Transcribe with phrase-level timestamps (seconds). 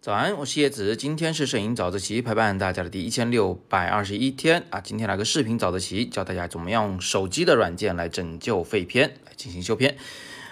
[0.00, 4.78] 早安，我是叶子，今天是摄影早自习陪伴大家的第一千六百二十一天啊。
[4.78, 9.96] 今天来个视频早自习，教大家怎么样用手机的软件来拯救废片，来进行修片。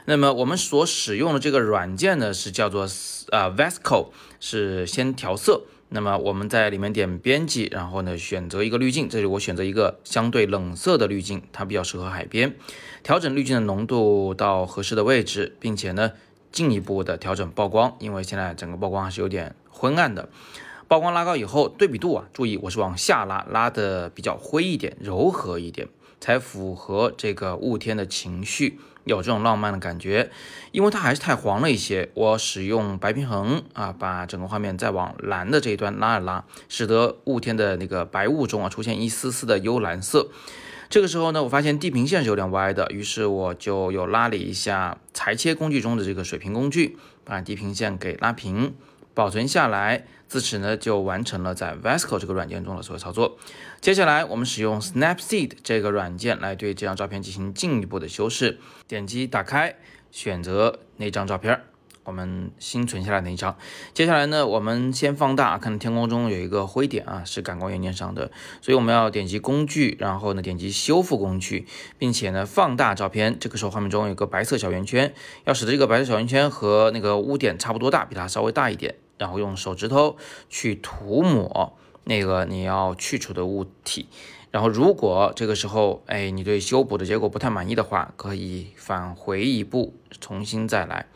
[0.06, 2.88] 那么我们所使用的这个软件呢，是叫做
[3.31, 4.09] 呃 Vesco，
[4.40, 5.65] 是先调色。
[5.93, 12.54] 那么我们在里面点编辑，然后呢选择一个滤镜，这里我选择一个相对冷色的滤镜，它比较适合海边。
[13.03, 16.12] 调整滤镜的浓度到合适的位置，并且呢。
[16.52, 20.28] 进一步的调整曝光，因为现在整个曝光还是有点昏暗的。
[20.86, 25.88] 曝光拉高以后，对比度啊，注意我是往下拉，拉的比较灰一点，柔和一点，
[26.22, 30.30] 才符合这个雾天的情绪，有这种浪漫的感觉。
[30.70, 40.28] 因为它还是太黄了一些，我使用白平衡啊，把整个画面再往蓝的这一端拉一拉，使得雾天的那个白雾中啊出现一丝丝的幽蓝色。
[40.88, 48.74] 这个时候呢，我发现地平线是有点歪的，于是我就又拉了一下裁切工具中的这个水平工具，把地平线给拉平，
[49.14, 50.05] 保存下来。
[50.28, 53.36] 自此呢，就完成了在 Vesco 这个软件中的所有操作。
[53.82, 58.58] 接下来，我们使用 Snapseed 这个软件来对这张照片进行进一步的修饰。
[58.88, 59.77] 点击打开，
[60.10, 61.64] 选择那张照片儿。
[62.05, 63.56] 我们新存下来的一张，
[63.95, 71.67] 接下来呢，我们先放大，看天空中有一个灰点啊，是感光元件上的，所以我们要点击工具，然后呢点击修复工具，
[71.98, 73.39] 并且呢放大照片。
[73.39, 80.16] 这个时候画面中有个白色小圆圈，要使得这个白色小圆圈和那个污点差不多大，比它稍微大一点，然后用手指头
[80.48, 84.09] 去涂抹那个你要去除的物体。
[84.50, 91.06] 然后如果这个时候，哎，你对修补的结果不太满意的话，可以返回一步，重新再来。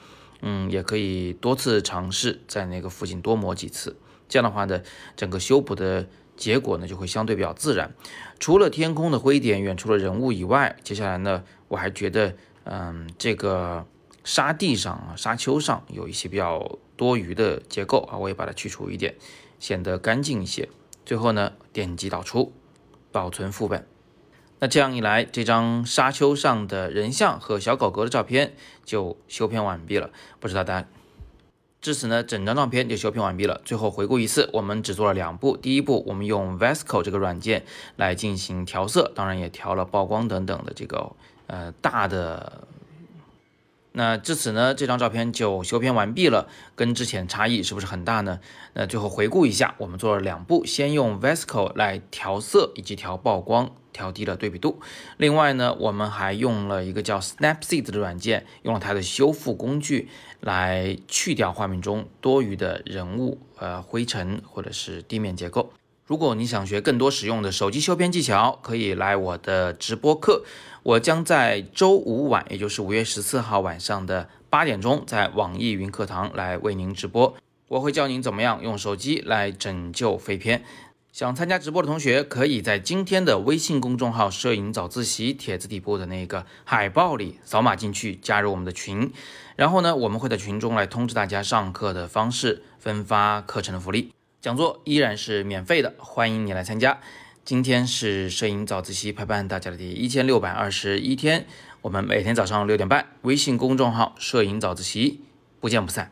[0.42, 3.97] 嗯，也可以多次尝试，在那个附近多磨几次，
[4.29, 4.83] 这样的话呢，
[5.17, 6.06] 整个修补的
[6.37, 7.95] 结果呢就会相对比较自然。
[8.39, 13.87] 除了天空的灰点远处的人物以外，接下来呢，我还觉得，嗯，这个
[14.25, 19.15] 沙地上啊、沙丘上有一些比较多余的结构啊，我也把它去除一点，
[19.59, 20.69] 显得干净一些。
[21.05, 22.53] 最后呢，点击导出，
[23.10, 23.87] 保存副本。
[24.59, 30.11] 那这样一来，这张沙丘上的人像和小狗狗的照片就修片完毕了。
[30.41, 30.89] 不知道大家，
[31.81, 33.61] 至此呢，整张照片就修片完毕了。
[33.65, 35.56] 最后回顾一次，我们只做了两步。
[35.56, 37.65] 第一步，我们用 Vesco 这个软件
[37.97, 41.12] 来进行调色，当然也调了曝光等等的这个
[41.47, 42.66] 呃大的。
[43.99, 48.41] 那至此呢，这张照片就修片完毕了，跟之前差异是不是很大呢？
[48.75, 54.83] 那最后回顾一下，我们做了两步，先用 Vesco 来调色以及调曝光，调低了对比度。
[55.17, 65.73] 另外呢，我们还用了一个叫 Snapseed 的软件，用了它的修复工具来去掉画面中多余的人物、呃灰尘或者是地面结构。
[66.06, 70.44] 如果你想学更多实用的手机修片技巧，可以来我的直播课。
[70.84, 77.34] 我将在周五晚，也就是五月十四号晚上的八点钟，在网易云课堂来为您直播。
[77.66, 80.62] 我会教您怎么样用手机来拯救废片。
[81.11, 89.12] 想参加直播的同学，可以在今天的微信公众号“摄影早自习”帖子底部的那个海报里扫码进去，加入我们的群。
[89.56, 94.12] 然后呢，我们会在群中来通知大家上课的方式，分发课程的福利。
[94.41, 97.00] 讲座依然是免费的，欢迎你来参加。
[97.44, 101.47] 今天是摄影早自习陪伴大家的第一千六百二十一天，
[101.82, 105.20] 我们每天早上六点半，微信公众号“摄影早自习”，
[105.60, 106.10] 不见不散。